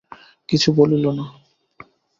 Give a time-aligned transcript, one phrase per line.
[0.49, 1.25] কিছু বলিল না।